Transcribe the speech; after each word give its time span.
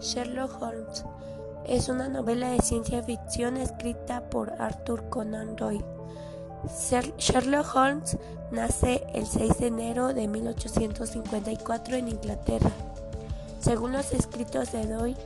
Sherlock 0.00 0.62
Holmes 0.62 1.04
es 1.66 1.88
una 1.88 2.08
novela 2.08 2.50
de 2.50 2.60
ciencia 2.60 3.02
ficción 3.02 3.56
escrita 3.56 4.22
por 4.30 4.52
Arthur 4.60 5.08
Conan 5.08 5.56
Doyle. 5.56 5.84
Sherlock 7.18 7.74
Holmes 7.74 8.16
nace 8.50 9.06
el 9.14 9.26
6 9.26 9.58
de 9.58 9.66
enero 9.66 10.14
de 10.14 10.28
1854 10.28 11.96
en 11.96 12.08
Inglaterra. 12.08 12.70
Según 13.60 13.92
los 13.92 14.12
escritos 14.12 14.72
de 14.72 14.86
Doyle, 14.86 15.18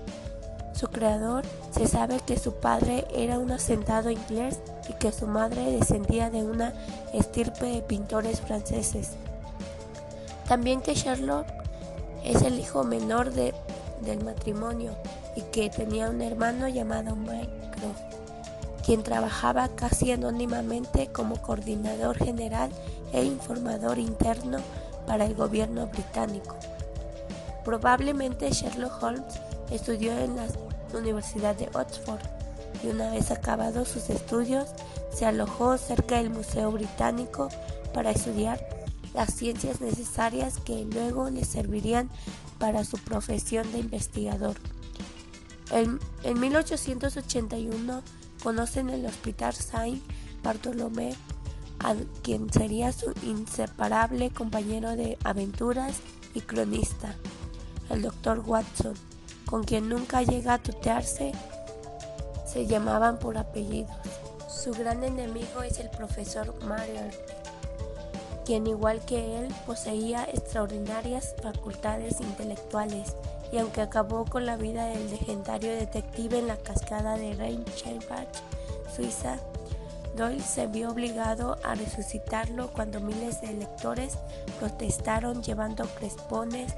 su 0.75 0.89
creador, 0.89 1.45
se 1.71 1.87
sabe 1.87 2.21
que 2.21 2.39
su 2.39 2.55
padre 2.55 3.07
era 3.15 3.39
un 3.39 3.53
hacendado 3.53 4.11
inglés 4.11 4.59
y 4.89 4.95
que 4.95 5.13
su 5.13 5.27
madre 5.27 5.71
descendía 5.71 6.31
de 6.31 6.43
una 6.43 6.73
estirpe 7.13 7.67
de 7.67 7.83
pintores 7.83 8.41
franceses. 8.41 9.11
También 10.49 10.81
que 10.81 10.95
Sherlock 10.95 11.47
es 12.25 12.43
el 12.43 12.59
hijo 12.59 12.85
menor 12.85 13.33
de, 13.33 13.55
del 14.03 14.25
matrimonio 14.25 14.95
y 15.37 15.43
que 15.43 15.71
tenía 15.71 16.11
un 16.11 16.21
hermano 16.23 16.69
llamado 16.69 17.17
Mycroft, 17.17 18.01
quien 18.85 19.03
trabajaba 19.03 19.69
casi 19.69 20.13
anónimamente 20.13 21.09
como 21.09 21.41
coordinador 21.41 22.17
general 22.19 22.71
e 23.13 23.25
informador 23.25 23.99
interno 23.99 24.59
para 25.07 25.25
el 25.25 25.35
gobierno 25.35 25.87
británico. 25.87 26.57
Probablemente 27.65 28.51
Sherlock 28.51 29.03
Holmes 29.03 29.41
estudió 29.71 30.13
en 30.19 30.37
la 30.37 30.47
Universidad 30.95 31.55
de 31.55 31.69
Oxford 31.73 32.21
y 32.83 32.89
una 32.89 33.11
vez 33.11 33.31
acabados 33.31 33.89
sus 33.89 34.11
estudios 34.11 34.69
se 35.13 35.27
alojó 35.27 35.79
cerca 35.79 36.17
del 36.17 36.31
Museo 36.31 36.73
Británico 36.73 37.49
para 37.95 38.11
estudiar 38.11 38.82
las 39.15 39.35
ciencias 39.35 39.81
necesarias 39.81 40.59
que 40.65 40.85
luego 40.85 41.31
le 41.31 41.45
servirían 41.45 42.09
para 42.59 42.85
su 42.85 42.99
profesión 42.99 43.71
de 43.73 43.79
investigador. 43.79 44.57
En, 45.71 45.99
1881 46.39 48.03
conoce 48.43 48.81
en 48.81 48.91
el 48.91 49.07
Hospital 49.07 49.55
Saint 49.55 50.03
Bartolomé 50.43 51.15
a 51.81 51.95
quien 52.23 52.53
sería 52.53 52.93
su 52.93 53.13
inseparable 53.23 54.31
compañero 54.31 54.97
de 54.97 55.19
aventuras 55.25 55.97
y 56.35 56.41
cronista, 56.41 57.17
el 57.91 58.03
Dr. 58.03 58.43
Watson, 58.47 58.95
con 59.47 59.65
quien 59.65 59.89
nunca 59.89 60.23
llega 60.23 60.55
a 60.55 60.63
tutearse, 60.63 61.33
se 62.47 62.67
llamaban 62.67 63.19
por 63.19 63.39
apellidos. 63.39 63.91
Su 64.49 64.73
gran 64.73 65.03
enemigo 65.03 65.63
es 65.63 65.79
el 65.79 65.91
profesor 65.91 66.55
Marriott, 66.65 67.15
quien 68.53 68.67
igual 68.67 69.01
que 69.01 69.39
él 69.39 69.49
poseía 69.65 70.25
extraordinarias 70.25 71.35
facultades 71.43 72.21
intelectuales 72.21 73.15
y 73.51 73.57
aunque 73.57 73.81
acabó 73.81 74.27
con 74.27 74.45
la 74.45 74.59
vida 74.59 74.85
del 74.89 75.09
legendario 75.11 75.73
detective 75.73 76.39
en 76.39 76.49
la 76.49 76.59
cascada 76.59 77.17
de 77.17 77.33
Reichenbach, 77.33 78.29
Suiza, 78.95 79.39
Doyle 80.19 80.43
se 80.43 80.67
vio 80.67 80.91
obligado 80.91 81.57
a 81.65 81.75
resucitarlo 81.77 82.69
cuando 82.75 83.01
miles 83.01 83.41
de 83.41 83.55
lectores 83.55 84.19
protestaron 84.61 85.43
llevando 85.43 85.87
crespones 85.87 86.75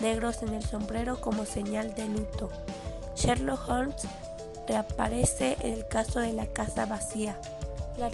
negros 0.00 0.42
en 0.42 0.54
el 0.54 0.64
sombrero 0.64 1.20
como 1.20 1.44
señal 1.44 1.92
de 1.94 2.08
luto. 2.08 2.48
Sherlock 3.16 3.68
Holmes 3.68 4.08
reaparece 4.66 5.58
en 5.60 5.74
el 5.74 5.86
caso 5.88 6.20
de 6.20 6.32
la 6.32 6.46
casa 6.46 6.86
vacía. 6.86 7.38
La 7.98 8.10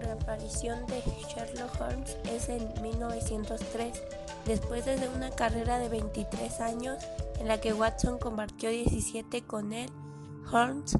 reaparición 0.00 0.84
de 0.86 1.00
Sherlock 1.28 1.80
Holmes 1.80 2.16
es 2.24 2.48
en 2.48 2.72
1903, 2.82 4.02
después 4.44 4.84
de 4.84 5.08
una 5.14 5.30
carrera 5.30 5.78
de 5.78 5.88
23 5.88 6.60
años 6.60 6.98
en 7.38 7.46
la 7.46 7.60
que 7.60 7.72
Watson 7.72 8.18
compartió 8.18 8.68
17 8.68 9.42
con 9.42 9.72
él. 9.72 9.90
Holmes 10.52 10.98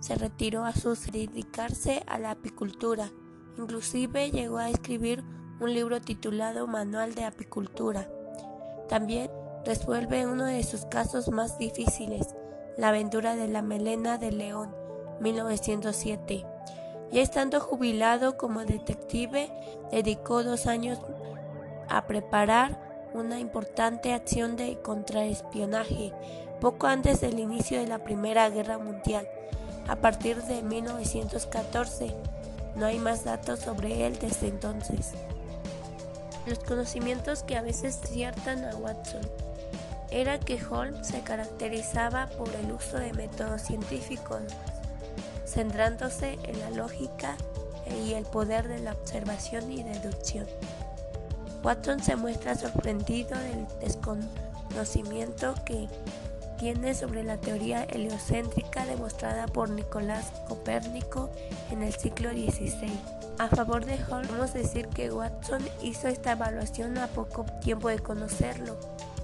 se 0.00 0.16
retiró 0.16 0.64
a 0.64 0.72
su 0.72 0.94
dedicarse 1.12 2.02
a 2.08 2.18
la 2.18 2.32
apicultura. 2.32 3.10
Inclusive 3.56 4.32
llegó 4.32 4.58
a 4.58 4.68
escribir 4.68 5.22
un 5.60 5.72
libro 5.72 6.00
titulado 6.00 6.66
Manual 6.66 7.14
de 7.14 7.24
Apicultura. 7.24 8.08
También 8.88 9.30
resuelve 9.64 10.26
uno 10.26 10.44
de 10.44 10.64
sus 10.64 10.86
casos 10.86 11.30
más 11.30 11.56
difíciles, 11.56 12.34
la 12.76 12.88
aventura 12.88 13.36
de 13.36 13.46
la 13.46 13.62
melena 13.62 14.18
de 14.18 14.32
león, 14.32 14.74
1907. 15.20 16.44
Ya 17.12 17.22
estando 17.22 17.60
jubilado 17.60 18.36
como 18.36 18.64
detective, 18.64 19.50
dedicó 19.90 20.42
dos 20.42 20.66
años 20.66 20.98
a 21.88 22.06
preparar 22.06 23.08
una 23.14 23.38
importante 23.38 24.12
acción 24.12 24.56
de 24.56 24.78
contraespionaje, 24.82 26.12
poco 26.60 26.86
antes 26.86 27.20
del 27.20 27.38
inicio 27.38 27.78
de 27.78 27.86
la 27.86 27.98
Primera 27.98 28.50
Guerra 28.50 28.78
Mundial. 28.78 29.28
A 29.88 29.96
partir 29.96 30.42
de 30.42 30.62
1914, 30.62 32.14
no 32.74 32.86
hay 32.86 32.98
más 32.98 33.24
datos 33.24 33.60
sobre 33.60 34.06
él 34.06 34.18
desde 34.18 34.48
entonces. 34.48 35.12
Los 36.46 36.58
conocimientos 36.60 37.42
que 37.42 37.56
a 37.56 37.62
veces 37.62 38.00
ciertan 38.04 38.64
a 38.64 38.76
Watson 38.76 39.22
era 40.10 40.38
que 40.38 40.60
Holmes 40.62 41.06
se 41.06 41.20
caracterizaba 41.20 42.26
por 42.28 42.48
el 42.54 42.72
uso 42.72 42.98
de 42.98 43.12
métodos 43.12 43.62
científicos, 43.62 44.42
centrándose 45.46 46.38
en 46.42 46.60
la 46.60 46.70
lógica 46.70 47.36
y 48.04 48.14
el 48.14 48.24
poder 48.24 48.68
de 48.68 48.80
la 48.80 48.92
observación 48.92 49.70
y 49.70 49.82
deducción. 49.82 50.46
Watson 51.62 52.02
se 52.02 52.16
muestra 52.16 52.54
sorprendido 52.54 53.38
del 53.38 53.66
desconocimiento 53.80 55.54
que 55.64 55.88
tiene 56.58 56.94
sobre 56.94 57.22
la 57.22 57.36
teoría 57.36 57.84
heliocéntrica 57.84 58.86
demostrada 58.86 59.46
por 59.46 59.70
Nicolás 59.70 60.32
Copérnico 60.48 61.30
en 61.70 61.82
el 61.82 61.94
siglo 61.94 62.30
XVI. 62.30 62.90
A 63.38 63.48
favor 63.48 63.84
de 63.84 63.98
Holmes, 64.10 64.28
podemos 64.28 64.54
decir 64.54 64.88
que 64.88 65.12
Watson 65.12 65.62
hizo 65.82 66.08
esta 66.08 66.32
evaluación 66.32 66.96
a 66.98 67.08
poco 67.08 67.44
tiempo 67.62 67.88
de 67.88 67.98
conocerlo 67.98 68.76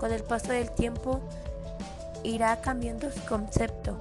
con 0.02 0.10
el 0.10 0.24
paso 0.24 0.52
del 0.52 0.68
tiempo 0.72 1.20
irá 2.24 2.60
cambiando 2.60 3.08
su 3.12 3.20
concepto, 3.20 3.96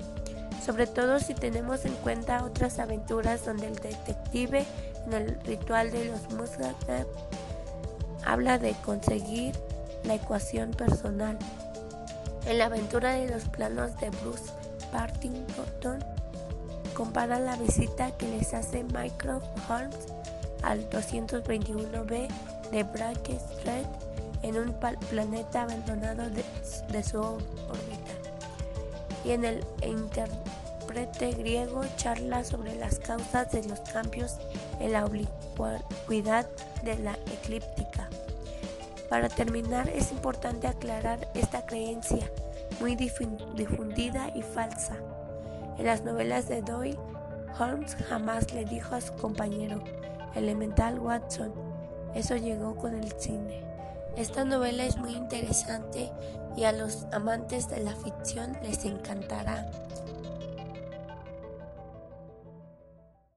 sobre 0.66 0.88
todo 0.88 1.20
si 1.20 1.34
tenemos 1.34 1.86
en 1.86 1.94
cuenta 1.96 2.44
otras 2.44 2.80
aventuras 2.80 3.46
donde 3.46 3.68
el 3.68 3.76
detective 3.76 4.66
en 5.06 5.14
el 5.14 5.40
ritual 5.42 5.92
de 5.92 6.06
los 6.06 6.32
Musgrave 6.34 7.06
habla 8.26 8.58
de 8.58 8.74
conseguir 8.86 9.56
la 10.04 10.16
ecuación 10.16 10.72
personal. 10.72 11.38
En 12.46 12.58
la 12.58 12.66
aventura 12.66 13.14
de 13.14 13.30
los 13.30 13.44
planos 13.46 14.00
de 14.00 14.10
Bruce 14.22 14.52
Partington 14.92 16.00
compara 16.94 17.40
la 17.40 17.56
visita 17.56 18.12
que 18.18 18.28
les 18.28 18.54
hace 18.54 18.84
Mycroft 18.84 19.46
Holmes 19.70 19.98
al 20.64 20.88
221B 20.90 22.28
de 22.72 22.84
Brackett 22.84 23.42
Street 23.58 23.88
en 24.44 24.58
un 24.58 24.74
planeta 25.10 25.64
abandonado 25.64 26.30
de, 26.30 27.04
su 27.04 27.20
órbita. 27.20 28.01
Y 29.24 29.32
en 29.32 29.46
el 29.46 29.64
intérprete 29.86 31.32
griego 31.32 31.84
charla 31.96 32.44
sobre 32.44 32.76
las 32.76 33.00
causas 33.00 33.52
de 33.52 33.64
los 33.64 33.80
cambios 33.82 34.38
en 34.80 34.94
la 34.94 35.06
oblicuidad 35.06 36.48
de 36.84 36.98
la 36.98 37.14
eclíptica. 37.32 38.10
Para 39.10 39.30
terminar, 39.30 39.90
es 39.90 40.12
importante 40.12 40.68
aclarar 40.68 41.28
esta 41.34 41.66
creencia, 41.66 42.32
muy 42.80 42.96
difundida 42.96 44.32
y 44.36 44.42
falsa. 44.42 44.96
En 45.78 45.86
las 45.86 46.04
novelas 46.04 46.48
de 46.48 46.62
Doyle, 46.62 46.98
Holmes 47.60 47.96
jamás 48.08 48.54
le 48.54 48.66
dijo 48.66 48.96
a 48.96 49.02
su 49.02 49.14
compañero, 49.14 49.84
elemental 50.36 51.00
Watson, 51.00 51.54
eso 52.16 52.36
llegó 52.36 52.76
con 52.76 52.96
el 52.96 53.12
cine. 53.20 53.71
Esta 54.18 54.44
novela 54.44 54.84
es 54.86 54.98
muy 54.98 55.14
interesante 55.14 56.12
y 56.58 56.66
a 56.66 56.72
los 56.72 57.06
amantes 57.12 57.70
de 57.70 57.82
la 57.82 57.96
ficción 57.96 58.58
les 58.62 58.86
encantará. 58.86 59.70